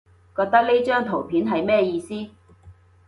[0.35, 2.15] 覺得呢張圖片係咩意思？